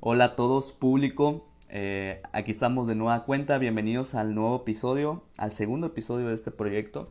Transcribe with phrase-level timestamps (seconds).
[0.00, 1.44] Hola a todos, público.
[1.68, 3.58] Eh, aquí estamos de nueva cuenta.
[3.58, 7.10] Bienvenidos al nuevo episodio, al segundo episodio de este proyecto.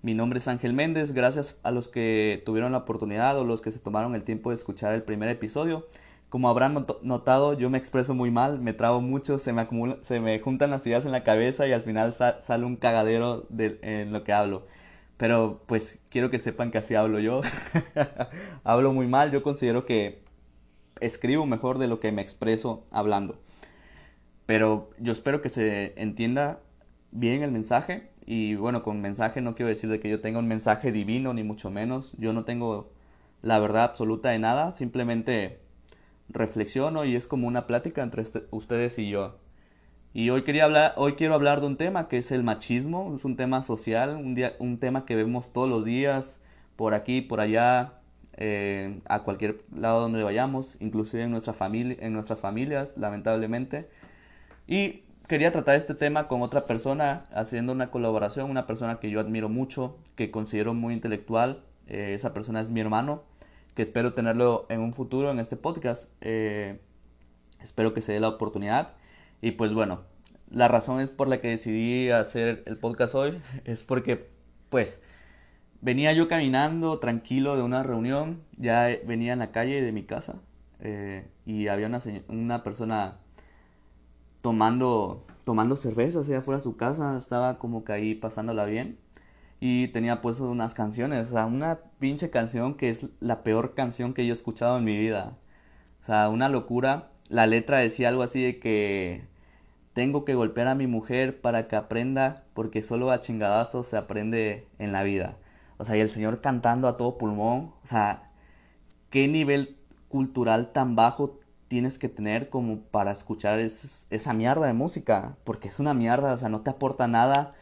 [0.00, 1.12] Mi nombre es Ángel Méndez.
[1.12, 4.56] Gracias a los que tuvieron la oportunidad o los que se tomaron el tiempo de
[4.56, 5.86] escuchar el primer episodio.
[6.30, 9.68] Como habrán notado, yo me expreso muy mal, me trago mucho, se me,
[10.00, 13.78] se me juntan las ideas en la cabeza y al final sale un cagadero de,
[13.82, 14.66] en lo que hablo.
[15.18, 17.42] Pero pues quiero que sepan que así hablo yo.
[18.64, 20.26] hablo muy mal, yo considero que
[21.00, 23.38] escribo mejor de lo que me expreso hablando.
[24.46, 26.60] Pero yo espero que se entienda
[27.10, 28.10] bien el mensaje.
[28.26, 31.42] Y bueno, con mensaje no quiero decir de que yo tenga un mensaje divino, ni
[31.42, 32.14] mucho menos.
[32.18, 32.92] Yo no tengo
[33.42, 34.72] la verdad absoluta de nada.
[34.72, 35.60] Simplemente
[36.28, 39.38] reflexiono y es como una plática entre este, ustedes y yo.
[40.14, 43.24] Y hoy quería hablar, hoy quiero hablar de un tema que es el machismo, es
[43.24, 46.40] un tema social, un, día, un tema que vemos todos los días,
[46.76, 47.97] por aquí, por allá,
[48.40, 53.88] eh, a cualquier lado donde vayamos, inclusive en, nuestra familia, en nuestras familias, lamentablemente.
[54.68, 59.18] Y quería tratar este tema con otra persona, haciendo una colaboración, una persona que yo
[59.18, 61.64] admiro mucho, que considero muy intelectual.
[61.88, 63.24] Eh, esa persona es mi hermano,
[63.74, 66.08] que espero tenerlo en un futuro en este podcast.
[66.20, 66.80] Eh,
[67.60, 68.94] espero que se dé la oportunidad.
[69.40, 70.02] Y pues bueno,
[70.48, 74.30] la razón es por la que decidí hacer el podcast hoy es porque
[74.68, 75.02] pues
[75.80, 80.36] venía yo caminando tranquilo de una reunión, ya venía en la calle de mi casa
[80.80, 83.18] eh, y había una, una persona
[84.42, 88.98] tomando, tomando cerveza allá afuera de su casa, estaba como que ahí pasándola bien
[89.60, 94.14] y tenía puesto unas canciones, o sea, una pinche canción que es la peor canción
[94.14, 95.36] que yo he escuchado en mi vida.
[96.02, 97.10] O sea, una locura.
[97.28, 99.26] La letra decía algo así de que
[99.94, 104.66] tengo que golpear a mi mujer para que aprenda, porque solo a chingadazos se aprende
[104.78, 105.36] en la vida.
[105.78, 107.74] O sea, y el señor cantando a todo pulmón.
[107.82, 108.28] O sea,
[109.10, 109.76] ¿qué nivel
[110.08, 115.36] cultural tan bajo tienes que tener como para escuchar esa mierda de música?
[115.44, 117.54] Porque es una mierda, o sea, no te aporta nada.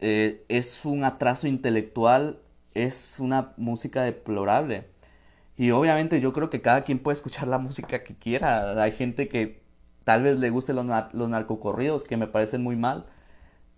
[0.00, 2.40] Eh, es un atraso intelectual,
[2.74, 4.88] es una música deplorable.
[5.56, 8.82] Y obviamente yo creo que cada quien puede escuchar la música que quiera.
[8.82, 9.62] Hay gente que
[10.08, 13.04] Tal vez le gusten los, los narcocorridos, que me parecen muy mal.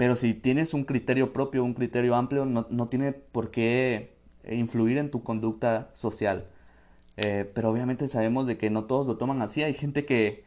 [0.00, 4.16] Pero si tienes un criterio propio, un criterio amplio, no, no tiene por qué
[4.49, 6.47] influir en tu conducta social.
[7.19, 9.62] Eh, pero obviamente sabemos de que no todos lo toman así.
[9.62, 10.43] Hay gente que,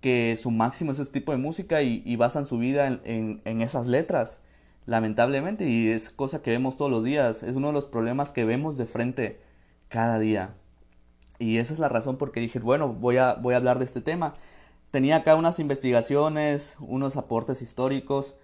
[0.00, 3.88] que su máximo es ese tipo de música y, basan su vida en, en, esas
[3.88, 4.42] letras,
[4.86, 5.68] lamentablemente.
[5.68, 7.42] Y es cosa que vemos todos los días.
[7.42, 9.40] Es uno de los problemas que vemos de frente
[9.88, 10.54] cada día.
[11.40, 13.86] Y esa es la razón por que dije, bueno, voy a, voy a hablar de
[13.86, 14.34] este tema
[14.90, 18.36] tenía acá unas investigaciones, unos aportes históricos,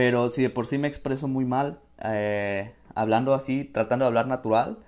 [0.00, 4.28] pero si de por sí me expreso muy mal, eh, hablando así, tratando de hablar
[4.28, 4.78] natural,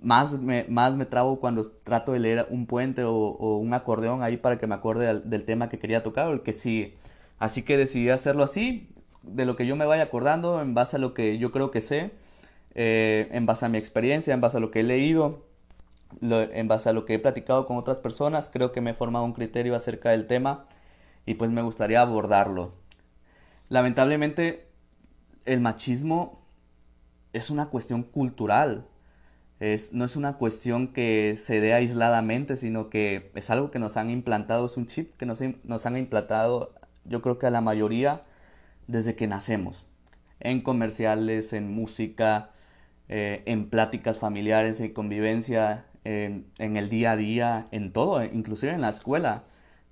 [0.00, 4.38] más me, más me trabo cuando trato de leer un puente o, un acordeón ahí
[4.38, 6.94] para que me acuerde del, tema que quería tocar o el que sigue.
[7.38, 8.88] Así que decidí hacerlo así,
[9.24, 11.82] de lo que yo me vaya acordando, en base a lo que yo creo que
[11.82, 12.10] sé,
[12.74, 15.44] eh, en base a mi experiencia, en base a lo que he leído
[16.22, 19.26] en base a lo que he platicado con otras personas, creo que me he formado
[19.26, 20.64] un criterio acerca del tema
[21.26, 22.79] y pues me gustaría abordarlo.
[23.70, 24.68] Lamentablemente,
[25.46, 26.44] el machismo
[27.32, 28.88] es una cuestión cultural.
[29.60, 33.96] Es, no es una cuestión que se dé aisladamente, sino que es algo que nos
[33.96, 38.22] han implantado, es un chip que nos, han implantado, yo creo que a la mayoría,
[38.88, 39.86] desde que nacemos.
[40.40, 42.50] En comerciales, en música,
[43.08, 48.80] eh, en pláticas familiares, en convivencia, en, el día a día, en todo, inclusive en
[48.80, 49.44] la escuela.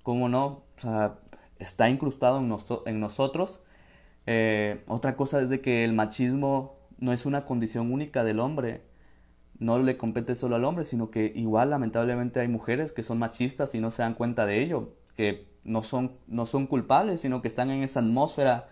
[0.03, 0.63] ¿Cómo no?
[0.77, 1.19] O sea,
[1.59, 2.53] está incrustado en,
[2.87, 3.61] en nosotros.
[4.31, 8.83] Eh, otra cosa es de que el machismo no es una condición única del hombre.
[9.57, 13.73] No le compete solo al hombre, sino que igual lamentablemente hay mujeres que son machistas
[13.73, 17.47] y no se dan cuenta de ello, que no son, no son culpables, sino que
[17.47, 18.69] están en esa atmósfera,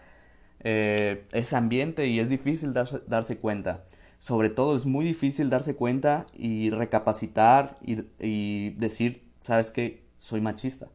[0.60, 3.86] eh, ese ambiente y es difícil darse cuenta
[4.20, 10.04] sobre todo es muy difícil darse cuenta y recapacitar y, decir, ¿sabes qué?
[10.18, 10.88] Soy machista.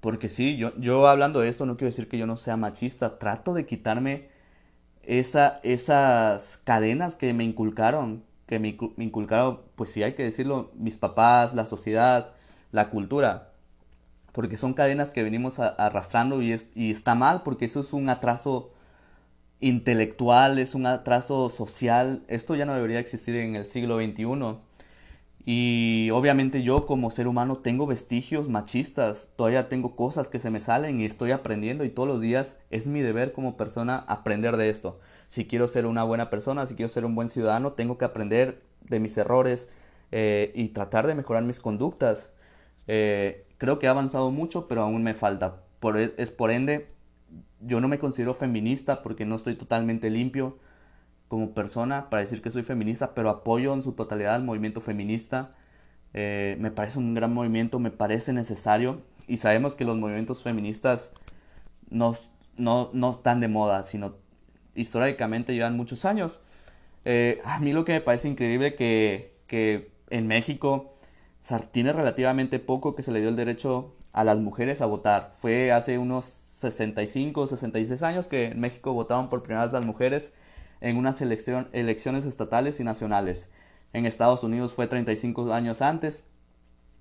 [0.00, 3.18] Porque sí, yo, yo hablando de esto no quiero decir que yo no sea machista,
[3.18, 4.28] trato de quitarme
[5.02, 10.98] esa, esas cadenas que me inculcaron, que me, inculcaron, pues sí hay que decirlo, mis
[10.98, 12.34] papás, la sociedad,
[12.72, 13.52] la cultura,
[14.32, 18.72] porque son cadenas que venimos arrastrando y, y está mal porque eso es un atraso
[19.60, 22.24] intelectual, es un atraso social.
[22.28, 24.24] Esto ya no debería existir en el siglo XXI.
[25.46, 30.60] Y obviamente yo como ser humano tengo vestigios machistas, todavía tengo cosas que se me
[30.60, 34.68] salen y estoy aprendiendo y todos los días es mi deber como persona aprender de
[34.68, 35.00] esto.
[35.28, 38.62] Si quiero ser una buena persona, si quiero ser un buen ciudadano, tengo que aprender
[38.82, 39.68] de mis errores
[40.12, 42.32] eh, y tratar de mejorar mis conductas.
[42.86, 45.62] Eh, creo que ha avanzado mucho, pero aún me falta.
[45.78, 46.88] Por, e, es por ende,
[47.60, 50.58] yo no me considero feminista porque no estoy totalmente limpio
[51.30, 55.54] como persona para decir que soy feminista, pero apoyo en su totalidad al movimiento feminista.
[56.12, 61.12] Eh, me parece un gran movimiento, me parece necesario y sabemos que los movimientos feministas
[61.88, 62.16] no,
[62.56, 64.16] no, no están de moda, sino
[64.74, 66.40] históricamente llevan muchos años.
[67.04, 70.96] Eh, a mí lo que me parece increíble que, que en México
[71.70, 75.30] tiene relativamente poco que se le dio el derecho a las mujeres a votar.
[75.30, 80.34] Fue hace unos 65, 66 años que en México votaban por primera vez las mujeres
[80.80, 83.50] en unas elecciones estatales y nacionales.
[83.92, 86.24] En Estados Unidos fue 35 años antes.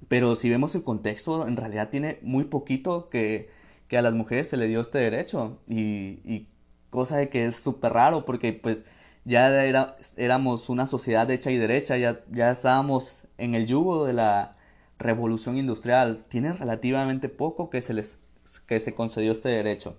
[0.07, 3.49] Pero si vemos el contexto, en realidad tiene muy poquito que,
[3.87, 5.59] que a las mujeres se le dio este derecho.
[5.67, 6.47] Y, y
[6.89, 8.85] cosa de que es súper raro porque pues
[9.25, 14.13] ya era, éramos una sociedad hecha y derecha, ya, ya estábamos en el yugo de
[14.13, 14.57] la
[14.97, 16.25] revolución industrial.
[16.29, 18.19] Tiene relativamente poco que se les
[18.65, 19.97] que se concedió este derecho.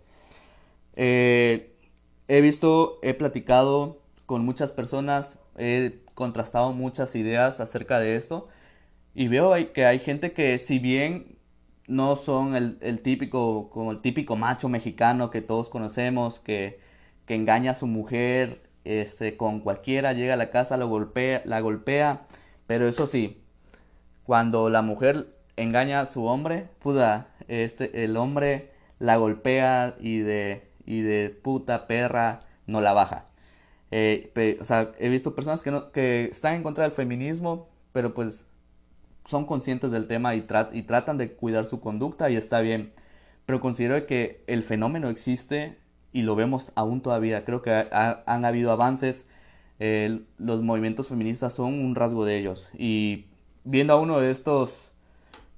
[0.96, 1.76] Eh,
[2.30, 8.46] he visto, he platicado con muchas personas, he contrastado muchas ideas acerca de esto
[9.14, 11.38] y veo que hay gente que si bien
[11.88, 16.78] no son el, típico, como el típico macho mexicano que todos conocemos, que,
[17.26, 21.60] que engaña a su mujer, este, con cualquiera, llega a la casa, lo golpea, la
[21.60, 22.28] golpea,
[22.68, 23.42] pero eso sí,
[24.22, 30.69] cuando la mujer engaña a su hombre, puta, este, el hombre la golpea y de,
[30.86, 33.26] y de puta perra no la baja.
[33.90, 38.14] Eh, o sea, he visto personas que, no, que están en contra del feminismo, pero
[38.14, 38.46] pues
[39.24, 42.92] son conscientes del tema y, tratan de cuidar su conducta y está bien.
[43.46, 45.78] Pero considero que el fenómeno existe
[46.12, 47.44] y lo vemos aún todavía.
[47.44, 49.26] Creo que han habido avances,
[49.78, 52.70] los movimientos feministas son un rasgo de ellos.
[52.78, 53.26] Y
[53.64, 54.92] viendo a uno de estos,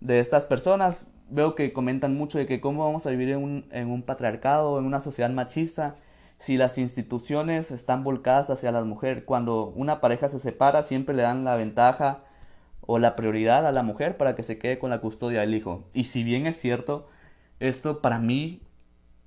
[0.00, 3.64] de estas personas, veo que comentan mucho de que cómo vamos a vivir en un,
[3.72, 5.96] en un patriarcado, en una sociedad machista,
[6.38, 9.24] si las instituciones están volcadas hacia la mujer.
[9.24, 12.24] Cuando una pareja se separa, siempre le dan la ventaja
[12.80, 15.84] o la prioridad a la mujer para que se quede con la custodia del hijo.
[15.94, 17.06] Y si bien es cierto,
[17.60, 18.62] esto para mí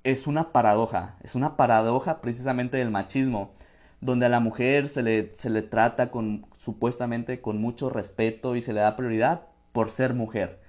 [0.04, 3.52] es una paradoja, es una paradoja precisamente del machismo,
[4.00, 8.62] donde a la mujer se le, se le trata con supuestamente con mucho respeto y
[8.62, 10.60] se le da prioridad por ser mujer.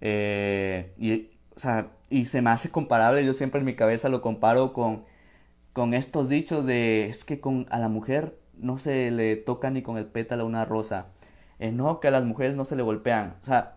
[0.00, 1.30] Eh, y,
[2.10, 5.04] y se me hace comparable, yo siempre en mi cabeza lo comparo con,
[5.72, 9.82] con estos dichos de es que con, a la mujer no se le toca ni
[9.82, 11.08] con el pétalo una rosa.
[11.58, 13.36] Eh, no, que a las mujeres no se le golpean.
[13.42, 13.76] O sea,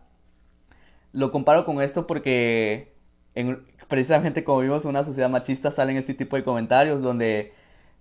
[1.14, 2.94] lo comparo con esto porque
[3.36, 7.54] en, precisamente como vimos en una sociedad machista salen este tipo de comentarios donde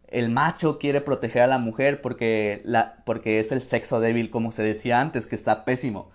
[0.09, 4.53] el macho quiere proteger a la mujer porque, la, porque es el sexo débil, como
[4.53, 6.11] se decía antes, que está pésimo.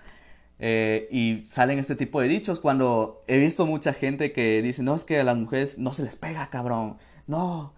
[0.60, 4.96] Eh, y salen este tipo de dichos cuando he visto mucha gente que dice, no,
[4.96, 6.98] es que a las mujeres no se les pega, cabrón,
[7.28, 7.74] no.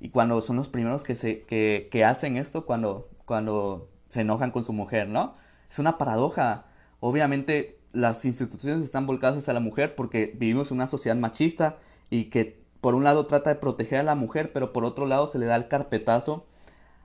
[0.00, 4.50] Y cuando son los primeros que, se, que, que hacen esto, cuando, cuando se enojan
[4.50, 5.34] con su mujer, ¿no?
[5.70, 6.66] Es una paradoja.
[7.00, 11.78] Obviamente las instituciones están volcadas hacia la mujer porque vivimos en una sociedad machista
[12.10, 15.26] y que por un lado trata de proteger a la mujer, pero por otro lado
[15.26, 16.46] se le da el carpetazo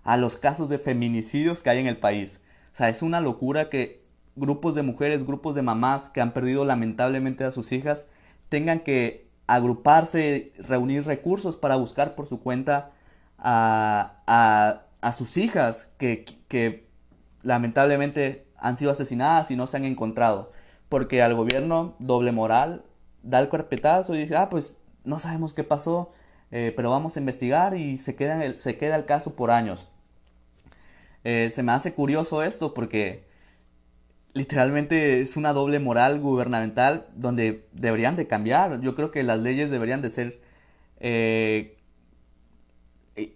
[0.04, 2.42] a los casos de feminicidios que hay en el país.
[2.74, 4.07] O sea, es una locura que
[4.38, 8.08] grupos de mujeres, grupos de mamás que han perdido lamentablemente a sus hijas,
[8.50, 12.92] tengan que agruparse, reunir recursos para buscar por su cuenta
[13.38, 16.88] a, a, a sus hijas que, que
[17.44, 20.52] lamentablemente han sido asesinadas y no se han encontrado
[20.90, 22.84] porque al gobierno doble moral
[23.24, 26.12] da el carpetazo y dice, ah, pues no sabemos qué pasó,
[26.52, 29.88] eh, pero vamos a investigar y se queda, el, se queda el caso por años.
[31.24, 33.28] Eh, se me hace curioso esto porque
[34.38, 38.80] literalmente es una doble moral gubernamental donde deberían de cambiar.
[38.82, 40.40] Yo creo que las leyes deberían de ser
[41.00, 41.78] eh,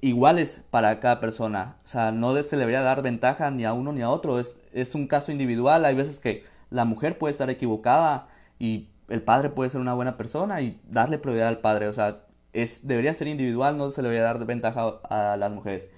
[0.02, 1.78] iguales para cada persona.
[1.84, 4.40] O sea, no se le debería dar ventaja ni a uno ni a otro.
[4.40, 5.86] Es, es un caso individual.
[5.86, 8.28] Hay veces que la mujer puede estar equivocada
[8.60, 11.88] y el padre puede ser una buena persona y darle prioridad al padre.
[11.88, 15.90] O sea, es, debería ser individual, no se le debería dar ventaja a las mujeres.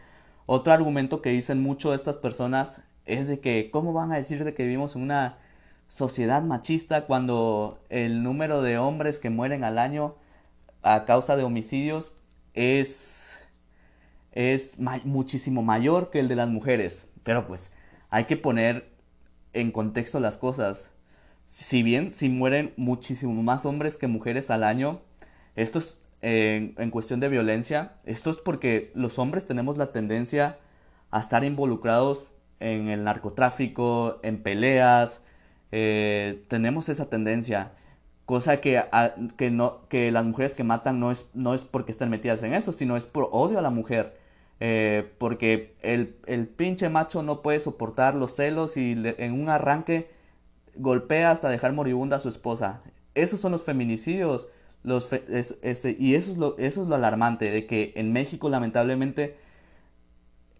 [0.45, 4.53] Otro argumento que dicen mucho estas personas es de que, ¿cómo van a decir de
[4.53, 5.37] que vivimos en una
[5.87, 10.15] sociedad machista cuando el número de hombres que mueren al año
[10.81, 12.13] a causa de homicidios
[12.53, 13.45] es,
[14.31, 17.07] es muchísimo mayor que el de las mujeres?
[17.23, 17.73] Pero pues
[18.09, 18.91] hay que poner
[19.53, 20.91] en contexto las cosas.
[21.45, 25.01] Si bien si mueren muchísimo más hombres que mujeres al año,
[25.55, 30.57] esto es en cuestión de violencia, esto es porque los hombres tenemos la tendencia
[31.11, 32.32] a estar involucrados
[32.63, 35.21] en el narcotráfico, en peleas,
[35.71, 37.73] eh, tenemos esa tendencia.
[38.25, 38.81] Cosa que,
[39.37, 42.53] que, no, que las mujeres que matan no es, no es porque estén metidas en
[42.53, 44.17] eso, sino es por odio a la mujer.
[44.59, 50.09] Eh, porque el, el, pinche macho no puede soportar los celos y en un arranque
[50.75, 52.81] golpea hasta dejar moribunda a su esposa.
[53.15, 54.47] Esos son los feminicidios.
[54.83, 59.37] Los y eso es, lo, eso es lo alarmante, de que en México lamentablemente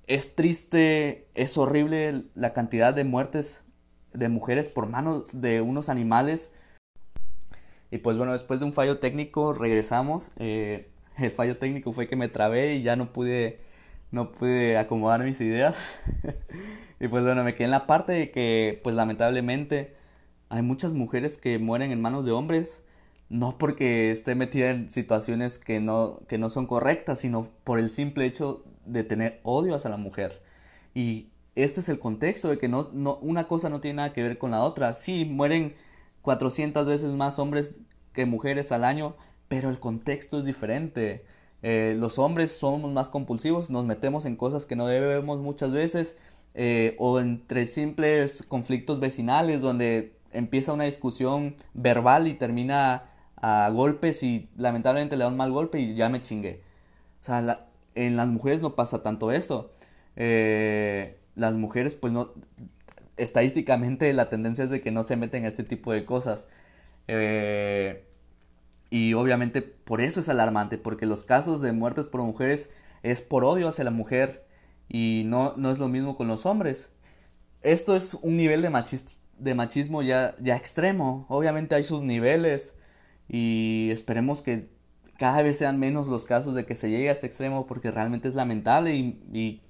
[0.08, 3.64] es triste, es horrible la cantidad de muertes
[4.14, 6.54] de mujeres por manos de unos animales.
[7.92, 10.32] Y pues bueno, después de un fallo técnico regresamos.
[10.38, 13.60] Eh, el fallo técnico fue que me trabé y ya no pude,
[14.12, 16.00] no pude acomodar mis ideas.
[17.00, 19.96] y pues bueno, me quedé en la parte de que pues lamentablemente
[20.50, 22.84] hay muchas mujeres que mueren en manos de hombres
[23.34, 27.90] no porque esté metida en situaciones que no, que no son correctas, sino por el
[27.90, 30.42] simple hecho de tener odio hacia la mujer.
[30.94, 34.24] Y este es el contexto de que no, no, una cosa no tiene nada que
[34.24, 34.94] ver con la otra.
[34.94, 35.76] Sí, mueren
[36.22, 37.80] 400 veces más hombres
[38.14, 39.16] que mujeres al año,
[39.48, 41.26] pero el contexto es diferente.
[41.62, 46.18] Eh, los hombres somos más compulsivos, nos metemos en cosas que no debemos muchas veces,
[46.56, 53.06] eh, o entre simples conflictos vecinales donde empieza una discusión verbal y termina
[53.38, 56.62] a golpes y lamentablemente le da un mal golpe y ya me chingué.
[57.22, 59.72] O sea, en las mujeres no pasa tanto esto.
[60.16, 62.34] Eh, las mujeres, pues no,
[63.18, 66.48] estadísticamente la tendencia es de que no se meten a este tipo de cosas.
[67.08, 68.06] Eh,
[68.90, 72.70] y obviamente por eso es alarmante, porque los casos de muertes por mujeres
[73.04, 74.46] es por odio hacia la mujer
[74.90, 76.92] y no, no es lo mismo con los hombres.
[77.62, 78.70] Esto es un nivel de,
[79.40, 81.26] de machismo ya, ya extremo.
[81.30, 82.76] Obviamente hay sus niveles
[83.28, 84.70] y esperemos que
[85.18, 88.28] cada vez sean menos los casos de que se llegue a este extremo porque realmente
[88.28, 89.62] es lamentable y,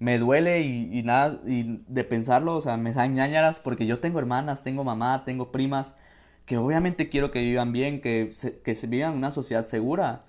[0.00, 4.18] me duele y, nada y de pensarlo, o sea, me dan ñañaras porque yo tengo
[4.18, 5.94] hermanas, tengo mamá, tengo primas
[6.46, 10.24] que obviamente quiero que vivan bien, que se, que vivan en una sociedad segura,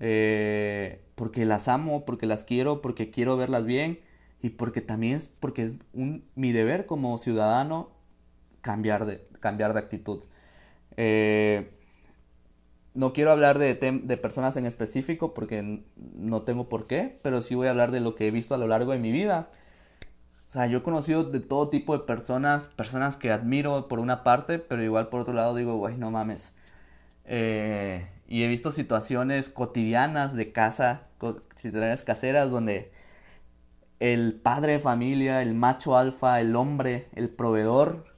[0.00, 4.00] eh, porque las amo, porque las quiero, porque quiero verlas bien
[4.42, 7.90] y porque también es porque es mi deber como ciudadano
[8.62, 10.24] cambiar de, cambiar de actitud.
[10.96, 11.73] Eh,
[12.94, 17.54] no quiero hablar de, de personas en específico porque no tengo por qué, pero sí
[17.54, 19.50] voy a hablar de lo que he visto a lo largo de mi vida.
[20.48, 24.22] O sea, yo he conocido de todo tipo de personas, personas que admiro por una
[24.22, 26.54] parte, pero igual por otro lado digo, güey, no mames.
[27.24, 31.08] Eh, y he visto situaciones cotidianas de casa,
[31.56, 32.92] situaciones caseras, donde
[33.98, 38.13] el padre de familia, el macho alfa, el hombre, el proveedor,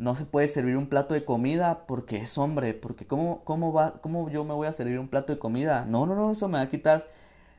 [0.00, 4.00] no se puede servir un plato de comida porque es hombre, porque ¿cómo, cómo, va,
[4.00, 5.84] cómo yo me voy a servir un plato de comida?
[5.86, 7.04] No, no, no, eso me va a quitar,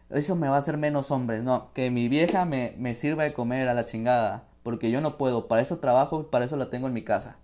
[0.09, 1.43] eso me va a hacer menos hombre.
[1.43, 5.17] No, que mi vieja me, me sirva de comer a la chingada, porque yo no
[5.19, 7.37] puedo, para eso trabajo, para eso la tengo en mi casa.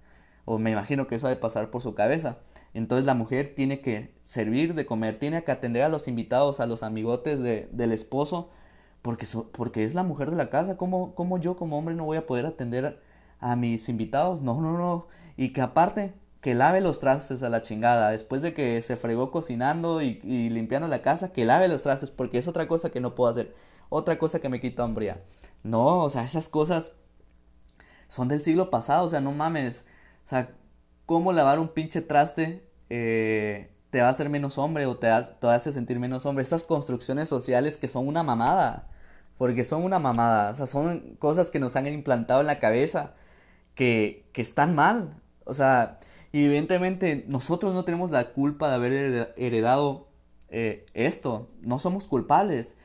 [0.46, 2.38] O me imagino que eso ha de pasar por su cabeza.
[2.74, 6.66] Entonces la mujer tiene que servir de comer, tiene que atender a los invitados, a
[6.68, 8.50] los amigotes de, del esposo,
[9.04, 10.78] porque, porque es la mujer de la casa.
[10.78, 13.00] ¿Cómo, ¿Cómo yo como hombre no voy a poder atender
[13.40, 15.08] a mis invitados, no, no, no.
[15.36, 18.12] Y que aparte, que lave los trastes a la chingada.
[18.12, 22.38] Después de que se fregó cocinando y, limpiando la casa, que lave los trastes, porque
[22.38, 23.56] es otra cosa que no puedo hacer.
[23.90, 25.24] Otra cosa que me quita hombría.
[25.64, 26.94] No, o sea, esas cosas
[28.08, 29.86] son del siglo pasado, o sea, no mames.
[30.26, 30.56] O sea,
[31.06, 35.48] ¿cómo lavar un pinche traste eh, te va a hacer menos hombre o te, te
[35.48, 36.44] hace sentir menos hombre?
[36.44, 38.88] Estas construcciones sociales que son una mamada.
[39.38, 40.52] Porque son una mamada.
[40.52, 43.14] O sea, son cosas que nos han implantado en la cabeza
[43.78, 45.22] que, están mal.
[45.46, 45.98] O sea,
[46.34, 50.10] evidentemente nosotros no tenemos la culpa de haber heredado
[50.50, 51.50] eh, esto.
[51.62, 52.76] No somos culpables.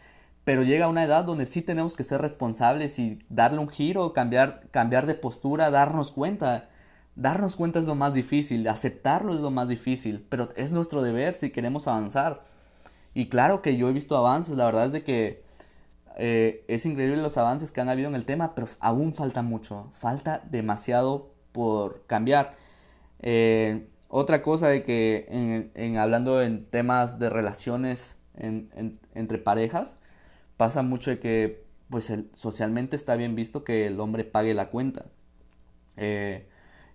[0.45, 4.69] Pero llega una edad donde sí tenemos que ser responsables y darle un giro, cambiar,
[4.71, 6.69] cambiar de postura, darnos cuenta.
[7.15, 11.35] Darnos cuenta es lo más difícil, aceptarlo es lo más difícil, pero es nuestro deber
[11.35, 12.41] si queremos avanzar.
[13.15, 15.43] Y claro que yo he visto avances, la verdad es de que
[16.16, 19.90] eh, es increíble los avances que han habido en el tema, pero aún falta mucho,
[19.92, 22.54] falta demasiado por cambiar.
[23.21, 29.99] Eh, otra cosa de que en, hablando en temas de relaciones entre parejas,
[30.57, 35.07] pasa mucho de que pues socialmente está bien visto que el hombre pague la cuenta.
[35.97, 36.49] Eh,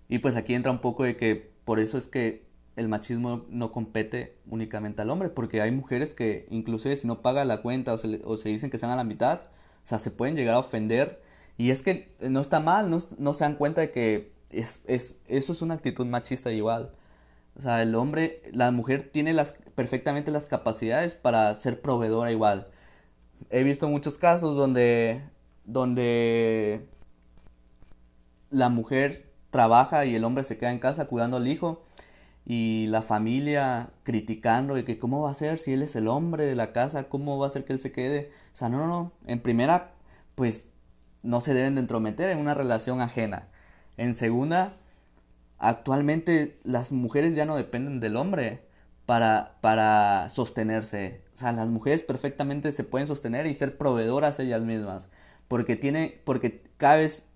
[0.10, 2.47] y pues aquí entra un poco de que por eso es que
[2.78, 7.44] el machismo no compete únicamente al hombre, porque hay mujeres que inclusive si no paga
[7.44, 9.42] la cuenta o se, o se dicen que sean a la mitad,
[9.84, 11.22] o sea, se pueden llegar a ofender.
[11.58, 15.20] Y es que no está mal, no, no se dan cuenta de que es, es,
[15.28, 16.94] eso es una actitud machista igual.
[17.58, 22.66] O sea, el hombre, la mujer tiene las, perfectamente las capacidades para ser proveedora igual.
[23.50, 25.24] He visto muchos casos donde,
[25.66, 26.88] donde
[28.52, 31.84] la mujer trabaja y el hombre se queda en casa cuidando al hijo
[32.50, 36.46] y la familia criticando de que cómo va a ser si él es el hombre
[36.46, 38.32] de la casa, cómo va a ser que él se quede.
[38.54, 39.12] O sea, no, no, no.
[39.26, 39.92] En primera,
[40.36, 40.70] pues
[41.24, 43.50] no se deben de entrometer en una relación ajena.
[43.98, 44.78] En segunda,
[45.58, 48.62] actualmente las mujeres ya no dependen del hombre
[49.06, 51.24] para, para sostenerse.
[51.34, 55.10] O sea, las mujeres perfectamente se pueden sostener y ser proveedoras ellas mismas.
[55.50, 57.28] Porque, tiene, porque cada vez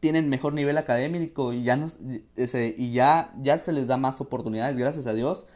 [0.00, 4.76] tienen mejor nivel académico y ya, nos, y ya, ya se les da más oportunidades,
[4.76, 5.46] gracias a Dios.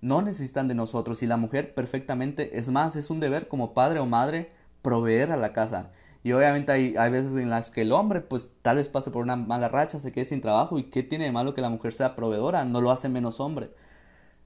[0.00, 4.00] No necesitan de nosotros y la mujer perfectamente, es más, es un deber como padre
[4.00, 4.50] o madre
[4.82, 5.92] proveer a la casa.
[6.24, 9.22] Y obviamente hay, hay veces en las que el hombre pues tal vez pase por
[9.22, 11.92] una mala racha, se quede sin trabajo y qué tiene de malo que la mujer
[11.92, 13.70] sea proveedora, no lo hace menos hombre.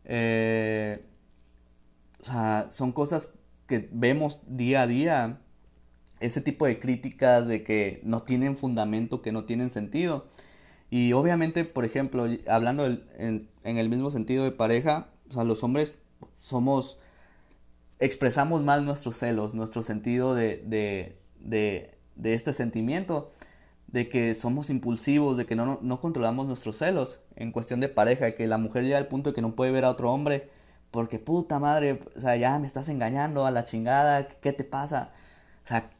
[0.05, 1.05] Eh,
[2.21, 3.35] o sea, son cosas
[3.67, 5.41] que vemos día a día
[6.21, 10.27] ese tipo de críticas de que no tienen fundamento, que no tienen sentido.
[10.91, 16.01] Y obviamente, por ejemplo, hablando en, el mismo sentido de pareja, o sea, los hombres
[16.37, 16.99] somos,
[17.99, 21.17] expresamos mal nuestros celos, nuestro sentido de,
[22.23, 23.31] este sentimiento,
[23.89, 28.35] de que somos impulsivos, de que no, no, controlamos nuestros celos en cuestión de pareja,
[28.35, 30.51] que la mujer llega al punto de que no puede ver a otro hombre
[30.91, 35.11] porque puta madre, o sea, ya me estás engañando a la chingada, ¿qué te pasa?
[35.63, 35.91] O sea,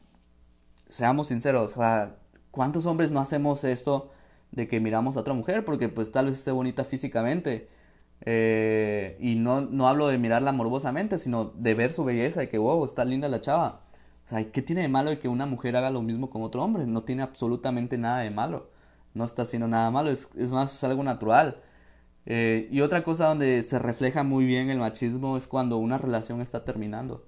[0.89, 2.17] seamos sinceros, o sea,
[2.51, 4.11] ¿cuántos hombres no hacemos esto
[4.51, 7.69] de que miramos a otra mujer porque pues tal vez esté bonita físicamente?
[8.21, 12.57] Eh, y no, no hablo de mirarla morbosamente, sino de ver su belleza y que,
[12.57, 13.81] wow, está linda la chava.
[14.25, 16.63] O sea, ¿qué tiene de malo de que una mujer haga lo mismo con otro
[16.63, 16.85] hombre?
[16.85, 18.69] No tiene absolutamente nada de malo.
[19.13, 21.61] No está haciendo nada malo, es, es más, es algo natural.
[22.25, 26.41] Eh, y otra cosa donde se refleja muy bien el machismo es cuando una relación
[26.41, 27.25] está terminando.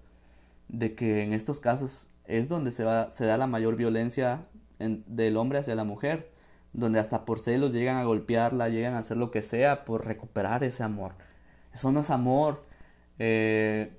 [0.67, 4.43] De que en estos casos es donde se, va, se da la mayor violencia
[4.77, 6.31] del hombre hacia la mujer,
[6.73, 10.63] donde hasta por celos llegan a golpearla, llegan a hacer lo que sea por recuperar
[10.63, 11.15] ese amor.
[11.73, 12.65] Eso no es amor.
[13.17, 13.97] Eh,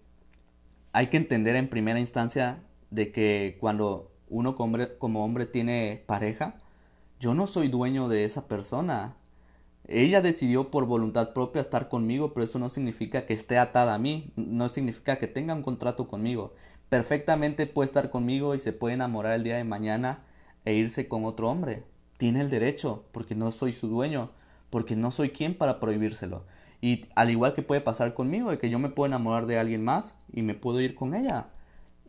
[0.92, 6.04] hay que entender en primera instancia de que cuando uno como hombre, como hombre tiene
[6.06, 6.54] pareja,
[7.18, 9.16] yo no soy dueño de esa persona.
[9.88, 13.98] Ella decidió por voluntad propia estar conmigo, pero eso no significa que esté atada a
[13.98, 16.54] mí, no significa que tenga un contrato conmigo
[16.90, 20.24] perfectamente puede estar conmigo y se puede enamorar el día de mañana
[20.66, 21.84] e irse con otro hombre.
[22.18, 24.32] Tiene el derecho, porque no soy su dueño,
[24.68, 26.44] porque no soy quien para prohibírselo.
[26.82, 29.84] Y al igual que puede pasar conmigo, de que yo me puedo enamorar de alguien
[29.84, 31.46] más y me puedo ir con ella.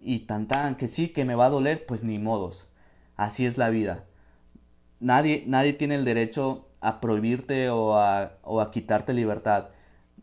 [0.02, 2.67] Y tan tan, que sí, que me va a doler, pues ni modos.
[3.15, 4.06] Así es la vida.
[5.00, 9.70] Nadie, nadie tiene el derecho a prohibirte o a, o a quitarte libertad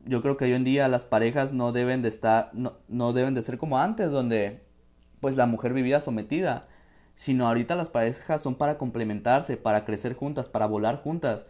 [0.09, 3.43] yo creo que hoy en día las parejas no deben de estar, no, deben de
[3.43, 4.63] ser como antes, donde
[5.21, 6.65] pues la mujer vivía sometida,
[7.15, 11.47] sino ahorita las parejas son para complementarse, para crecer juntas, para volar juntas.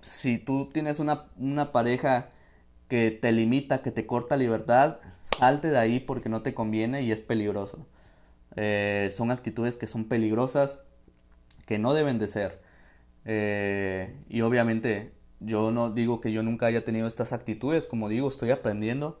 [0.00, 2.30] Si tú tienes una, una pareja
[2.88, 7.12] que te limita, que te corta libertad, salte de ahí porque no te conviene y
[7.12, 7.86] es peligroso.
[8.56, 10.80] Eh, son actitudes que son peligrosas,
[11.66, 12.62] que no deben de ser.
[13.24, 15.12] Eh, y obviamente
[15.44, 19.20] yo no digo que yo nunca haya tenido estas actitudes, como digo, estoy aprendiendo,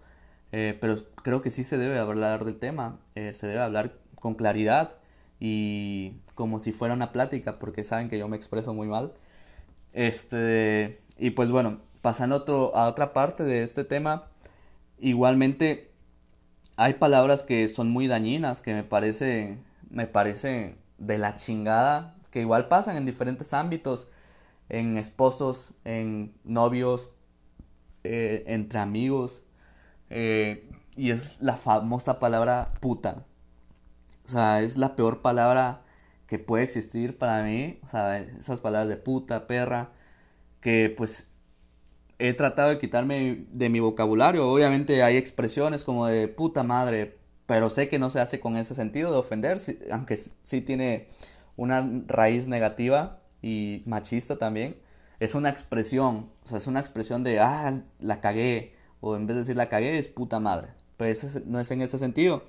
[0.52, 4.34] eh, pero creo que sí se debe hablar del tema, eh, se debe hablar con
[4.34, 4.96] claridad
[5.40, 9.12] y como si fuera una plática, porque saben que yo me expreso muy mal.
[9.92, 14.28] Este, y pues bueno, pasando otro, a otra parte de este tema,
[14.98, 15.90] igualmente
[16.76, 19.58] hay palabras que son muy dañinas, que me parece,
[19.90, 24.08] me parece de la chingada, que igual pasan en diferentes ámbitos
[24.72, 27.12] en esposos, en novios,
[28.04, 29.44] eh, entre amigos.
[30.10, 33.24] Eh, y es la famosa palabra puta.
[34.26, 35.82] O sea, es la peor palabra
[36.26, 37.78] que puede existir para mí.
[37.84, 39.92] O sea, esas palabras de puta, perra,
[40.60, 41.28] que pues
[42.18, 44.50] he tratado de quitarme de mi vocabulario.
[44.50, 48.74] Obviamente hay expresiones como de puta madre, pero sé que no se hace con ese
[48.74, 51.08] sentido de ofender, aunque sí tiene
[51.56, 54.76] una raíz negativa y machista también,
[55.20, 59.36] es una expresión, o sea, es una expresión de, ah, la cagué, o en vez
[59.36, 60.68] de decir la cagué, es puta madre.
[60.96, 62.44] Pues no es en ese sentido.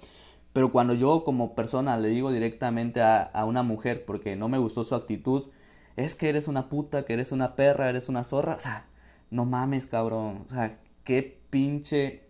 [0.53, 4.60] Pero cuando yo como persona le digo directamente a, a una mujer porque no me
[4.60, 5.49] gustó su actitud,
[5.95, 8.88] es que eres una puta, que eres una perra, eres una zorra, o sea,
[9.32, 12.23] no mames, cabrón, o sea, qué pinche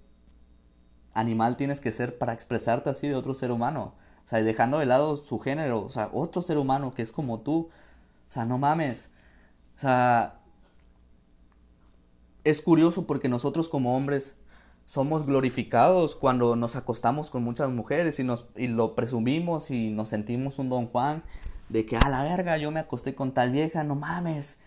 [1.14, 3.96] animal tienes que ser para expresarte así de otro ser humano.
[4.26, 7.42] O sea, dejando de lado su género, o sea, otro ser humano que es como
[7.42, 7.70] tú,
[8.34, 9.12] o sea, no mames.
[9.78, 10.40] O sea,
[12.44, 14.38] es curioso porque nosotros como hombres
[14.88, 20.10] somos glorificados cuando nos acostamos con muchas mujeres y, nos, y lo presumimos y nos
[20.10, 21.22] sentimos un don Juan
[21.70, 24.58] de que a la verga yo me acosté con tal vieja, no mames,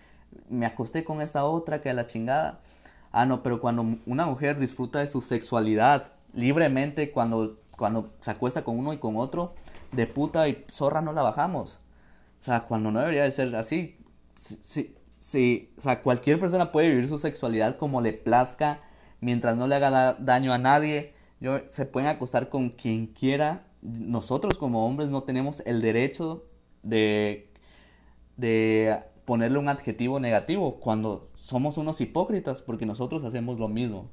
[0.49, 2.61] me acosté con esta otra que a la chingada.
[3.11, 8.63] Ah, no, pero cuando una mujer disfruta de su sexualidad libremente, cuando, cuando se acuesta
[8.63, 9.55] con uno y con otro,
[9.91, 11.81] de puta y zorra no la bajamos.
[12.47, 13.97] Sea, cuando no debería de ser así.
[14.37, 18.81] Sí, sí, o sea, cualquier persona puede vivir su sexualidad como le plazca,
[19.21, 21.13] mientras no le haga daño a nadie.
[21.41, 23.67] Yo, se pueden acostar con quien quiera.
[23.83, 26.45] Nosotros como hombres no tenemos el derecho
[26.85, 27.51] de,
[28.37, 34.09] de ponerle un adjetivo negativo cuando somos unos hipócritas porque nosotros hacemos lo mismo.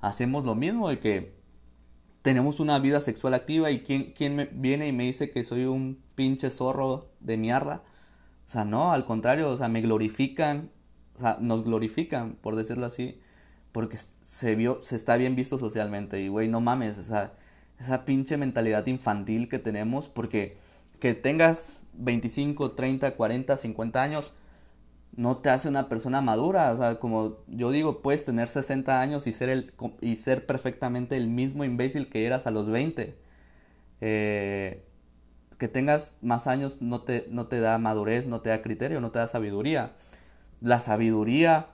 [0.00, 1.37] Hacemos lo mismo de que
[2.22, 5.64] tenemos una vida sexual activa y quién, quién me viene y me dice que soy
[5.64, 7.82] un pinche zorro de mierda.
[8.46, 10.70] O sea, no, al contrario, o sea, me glorifican,
[11.16, 13.20] o sea, nos glorifican, por decirlo así,
[13.72, 16.20] porque se vio, se está bien visto socialmente.
[16.20, 17.32] Y güey, no mames, esa,
[17.78, 20.56] esa pinche mentalidad infantil que tenemos, porque
[21.00, 24.32] que tengas 25, 30, 40, 50 años,
[25.18, 26.72] no te hace una persona madura.
[26.72, 31.16] O sea, como yo digo, puedes tener 60 años y ser, el, y ser perfectamente
[31.16, 33.18] el mismo imbécil que eras a los 20.
[34.00, 34.84] Eh,
[35.58, 39.10] que tengas más años no te, no te da madurez, no te da criterio, no
[39.10, 39.96] te da sabiduría.
[40.60, 41.66] La sabiduría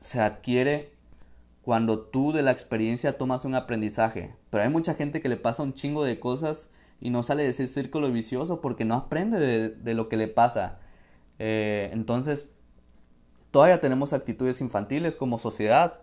[0.00, 0.92] se adquiere
[1.62, 4.34] cuando tú de la experiencia tomas un aprendizaje.
[4.50, 7.50] Pero hay mucha gente que le pasa un chingo de cosas y no sale de
[7.50, 9.38] ese círculo vicioso porque no aprende
[9.70, 10.80] de, lo que le pasa.
[11.38, 12.50] Eh, entonces,
[13.50, 16.00] todavía tenemos actitudes infantiles como sociedad.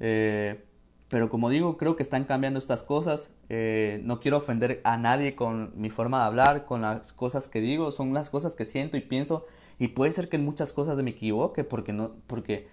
[0.00, 0.64] Eh,
[1.08, 3.32] pero como digo, creo que están cambiando estas cosas.
[3.50, 7.60] Eh, no quiero ofender a nadie con mi forma de hablar, con las cosas que
[7.60, 7.92] digo.
[7.92, 9.44] Son las cosas que siento y pienso.
[9.78, 12.68] Y puede ser que en muchas cosas me equivoque porque no, porque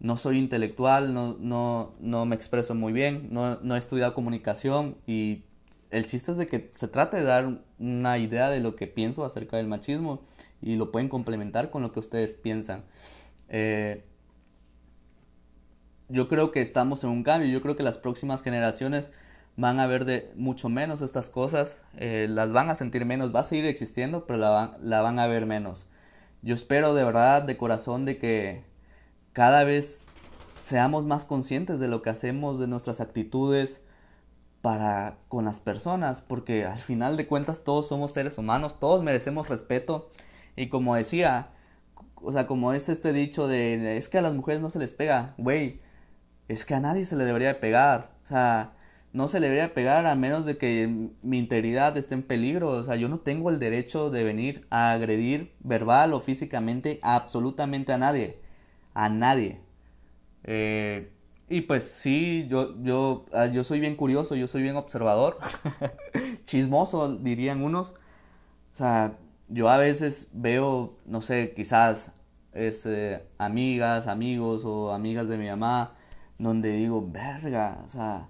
[0.00, 4.96] no soy intelectual, no, no, no me expreso muy bien, no, no he estudiado comunicación
[5.06, 5.44] y
[5.92, 9.24] el chiste es de que se trate de dar una idea de lo que pienso
[9.24, 10.22] acerca del machismo
[10.60, 12.84] y lo pueden complementar con lo que ustedes piensan.
[13.52, 14.04] Eh,
[16.08, 19.12] yo creo que estamos en un cambio, yo creo que las próximas generaciones
[19.56, 23.40] van a ver de mucho menos estas cosas, eh, las van a sentir menos, va
[23.40, 25.86] a seguir existiendo, pero la van, la van a ver menos.
[26.42, 28.64] Yo espero de verdad, de corazón, de que
[29.32, 30.08] cada vez
[30.60, 33.82] seamos más conscientes de lo que hacemos, de nuestras actitudes,
[34.62, 39.48] para con las personas, porque al final de cuentas todos somos seres humanos, todos merecemos
[39.48, 40.08] respeto.
[40.56, 41.50] Y como decía,
[42.22, 44.92] o sea, como es este dicho de es que a las mujeres no se les
[44.92, 45.80] pega, güey,
[46.48, 48.74] es que a nadie se le debería pegar, o sea,
[49.12, 52.84] no se le debería pegar a menos de que mi integridad esté en peligro, o
[52.84, 57.98] sea, yo no tengo el derecho de venir a agredir verbal o físicamente absolutamente a
[57.98, 58.40] nadie,
[58.94, 59.60] a nadie.
[60.44, 61.12] Eh,
[61.48, 65.38] y pues sí, yo, yo, ah, yo soy bien curioso, yo soy bien observador,
[66.44, 67.94] chismoso dirían unos.
[68.72, 69.18] O sea,
[69.52, 72.12] yo a veces veo, no sé, quizás
[72.52, 75.94] este, amigas, amigos o amigas de mi mamá,
[76.38, 78.28] donde digo, verga, o sea,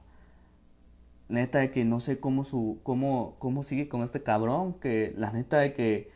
[1.28, 5.32] neta de que no sé cómo, su, cómo, cómo sigue con este cabrón, que la
[5.32, 6.10] neta de que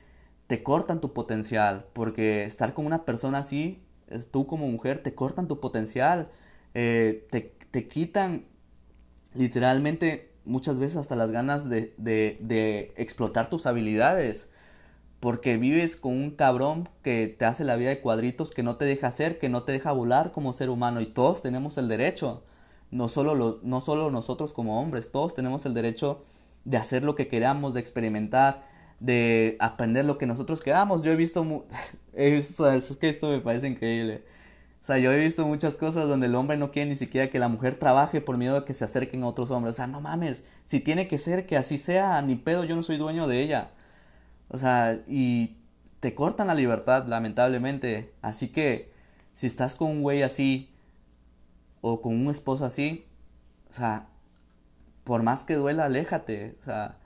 [0.46, 3.82] te cortan tu potencial, porque estar con una persona así,
[4.30, 6.30] tú como mujer, te cortan tu potencial
[6.78, 8.44] eh, te, quitan
[9.34, 14.50] literalmente muchas veces hasta las ganas de, de, explotar tus habilidades.
[15.20, 18.84] Porque vives con un cabrón que te hace la vida de cuadritos, que no te
[18.84, 21.00] deja hacer, que no te deja volar como ser humano.
[21.00, 22.42] Y todos tenemos el derecho,
[22.90, 26.22] no solo, no solo nosotros como hombres, todos tenemos el derecho
[26.64, 28.66] de hacer lo que queramos, de experimentar,
[29.00, 31.02] de aprender lo que nosotros queramos.
[31.02, 31.66] Yo he visto,
[32.12, 32.56] es
[33.00, 34.24] que esto me parece increíble.
[34.82, 37.40] O sea, yo he visto muchas cosas donde el hombre no quiere ni siquiera que
[37.40, 39.74] la mujer trabaje por miedo de que se acerquen a otros hombres.
[39.74, 42.84] O sea, no mames, si tiene que ser que así sea, ni pedo, yo no
[42.84, 43.72] soy dueño de ella.
[44.48, 45.56] O sea, y
[46.00, 48.12] te cortan la libertad, lamentablemente.
[48.22, 48.92] Así que,
[49.34, 50.70] si estás con un güey así,
[51.80, 53.06] o con un esposo así,
[53.70, 54.08] o sea,
[55.04, 56.56] por más que duela, aléjate.
[56.60, 56.98] O sea,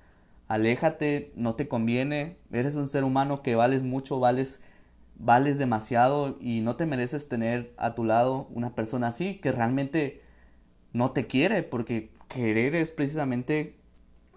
[0.48, 2.36] aléjate, no te conviene.
[2.52, 4.60] Eres un ser humano que vales mucho, vales
[5.20, 10.22] vales demasiado y no te mereces tener a tu lado una persona así que realmente
[10.92, 13.76] no te quiere, porque querer es precisamente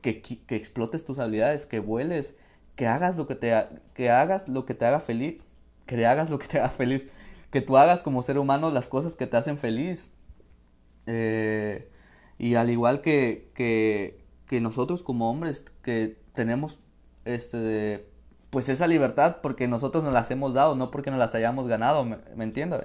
[0.02, 2.36] que, que explotes tus habilidades, que vueles,
[2.76, 3.54] que hagas lo que te
[3.94, 5.46] que hagas lo que te haga feliz,
[5.86, 7.08] que hagas lo que te haga feliz,
[7.52, 10.12] que tú hagas como ser humano las cosas que te hacen feliz.
[11.06, 11.90] Eh,
[12.38, 16.80] y al igual que, que, que nosotros como hombres que tenemos
[17.26, 18.10] este
[18.54, 22.06] pues esa libertad porque nosotros nos las hemos dado, no porque nos las hayamos ganado,
[22.06, 22.84] ¿me, entiendes?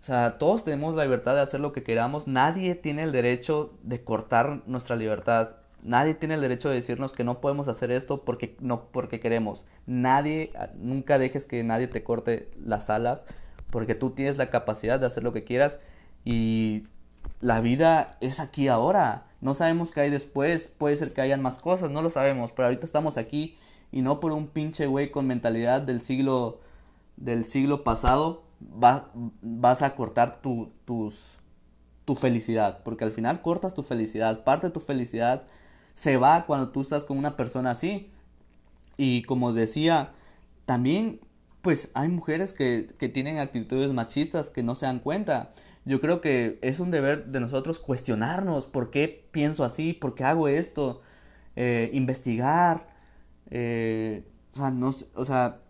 [0.00, 3.78] O sea, todos tenemos la libertad de hacer lo que queramos, nadie tiene el derecho
[3.82, 8.24] de cortar nuestra libertad, nadie tiene el derecho de decirnos que no podemos hacer esto
[8.24, 9.64] porque no porque queremos.
[9.86, 13.24] Nadie nunca dejes que nadie te corte las alas
[13.70, 15.80] porque tú tienes la capacidad de hacer lo que quieras
[16.24, 16.84] y
[17.40, 19.26] la vida es aquí ahora.
[19.40, 22.66] No sabemos qué hay después, puede ser que hayan más cosas, no lo sabemos, pero
[22.66, 23.56] ahorita estamos aquí
[23.90, 26.60] y no por un pinche güey con mentalidad del siglo
[27.16, 31.38] del siglo pasado vas a cortar tu, tus,
[32.04, 35.44] tu felicidad, porque al final cortas tu felicidad, parte de tu felicidad
[35.94, 38.10] se va cuando tú estás con una persona así.
[38.96, 40.12] Y como decía,
[40.66, 41.20] también
[41.62, 45.50] pues hay mujeres que, que tienen actitudes machistas que no se dan cuenta.
[45.84, 50.24] Yo creo que es un deber de nosotros cuestionarnos por qué pienso así, por qué
[50.24, 51.00] hago esto,
[51.56, 52.86] eh, investigar,
[53.50, 54.24] eh,
[55.14, 55.60] o, sea,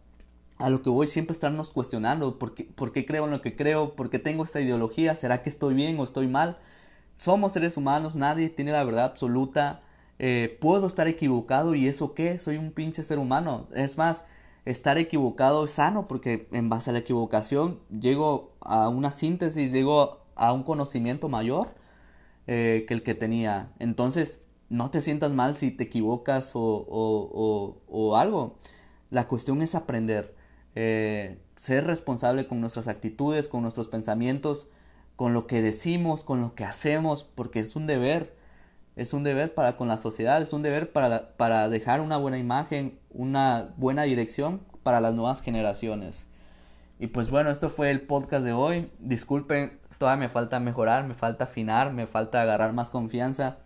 [0.59, 3.56] a lo que voy siempre estarnos cuestionando por qué, por qué creo en lo que
[3.56, 6.59] creo, por qué tengo esta ideología, será que estoy bien o estoy mal.
[7.18, 9.80] Somos seres humanos, nadie tiene la verdad absoluta.
[10.22, 13.68] Eh, puedo estar equivocado y eso qué, soy un pinche ser humano.
[13.74, 14.24] Es más,
[14.66, 20.20] estar equivocado es sano porque en base a la equivocación llego a una síntesis, llego
[20.35, 21.68] a un conocimiento mayor
[22.46, 23.72] eh, que el que tenía.
[23.78, 28.59] Entonces, no te sientas mal si te equivocas o, o, o, algo.
[29.09, 30.37] La cuestión es aprender,
[30.74, 34.66] eh, ser responsable con nuestras actitudes, con nuestros pensamientos,
[35.16, 38.38] con lo que decimos, con lo que hacemos, porque es un deber
[39.00, 42.36] es un deber para con la sociedad, es un deber para, para dejar una buena
[42.36, 46.26] imagen, una buena dirección para las nuevas generaciones.
[46.98, 48.90] Y pues bueno, esto fue el podcast de hoy.
[48.98, 53.56] Disculpen, todavía me falta mejorar, me falta afinar, me falta agarrar más confianza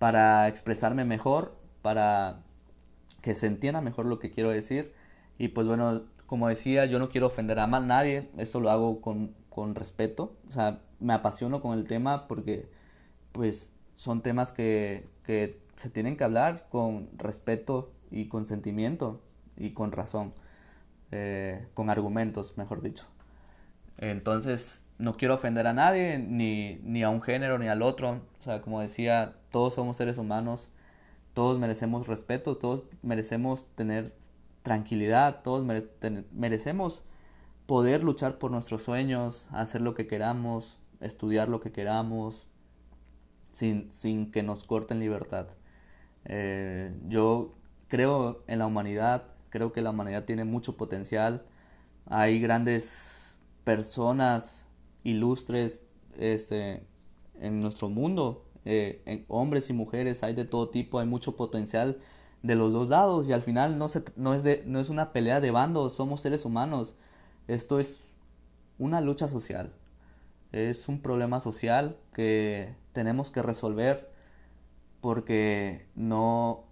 [0.00, 2.40] para expresarme mejor, para
[3.22, 4.92] que se entienda mejor lo que quiero decir.
[5.38, 9.00] Y pues bueno, como decía, yo no quiero ofender a más nadie, esto lo hago
[9.02, 12.68] con, con respeto, o sea, me apasiono con el tema porque
[13.30, 19.20] pues son temas que, que se tienen que hablar con respeto y con sentimiento
[19.56, 20.34] y con razón,
[21.10, 23.06] eh, con argumentos, mejor dicho.
[23.96, 28.20] Entonces, no quiero ofender a nadie, ni, ni a un género, ni al otro.
[28.38, 30.70] O sea, como decía, todos somos seres humanos,
[31.34, 34.14] todos merecemos respeto, todos merecemos tener
[34.62, 35.66] tranquilidad, todos
[36.30, 37.02] merecemos
[37.66, 42.47] poder luchar por nuestros sueños, hacer lo que queramos, estudiar lo que queramos,
[43.50, 45.48] sin, sin que nos corten libertad.
[46.24, 47.54] Eh, yo
[47.88, 51.44] creo en la humanidad, creo que la humanidad tiene mucho potencial.
[52.06, 54.66] Hay grandes personas
[55.04, 55.80] ilustres
[56.18, 56.86] este,
[57.40, 61.98] en nuestro mundo, eh, hombres y mujeres, hay de todo tipo, hay mucho potencial
[62.42, 65.12] de los dos lados y al final no, se, no, es de, no es una
[65.12, 66.94] pelea de bandos, somos seres humanos.
[67.46, 68.14] Esto es
[68.78, 69.72] una lucha social,
[70.52, 74.10] es un problema social que tenemos que resolver
[75.00, 76.64] porque no,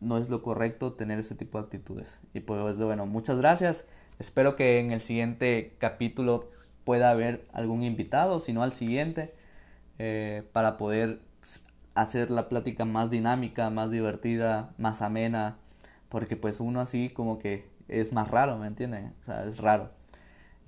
[0.00, 2.20] no es lo correcto tener ese tipo de actitudes.
[2.34, 3.86] Y pues bueno, muchas gracias.
[4.18, 6.50] Espero que en el siguiente capítulo
[6.84, 9.34] pueda haber algún invitado, si no al siguiente,
[9.98, 11.20] eh, para poder
[11.94, 15.58] hacer la plática más dinámica, más divertida, más amena,
[16.08, 19.14] porque pues uno así como que es más raro, ¿me entienden?
[19.20, 19.90] O sea, es raro.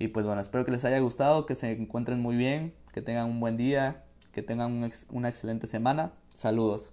[0.01, 3.27] Y pues bueno, espero que les haya gustado, que se encuentren muy bien, que tengan
[3.27, 6.11] un buen día, que tengan una excelente semana.
[6.33, 6.91] Saludos.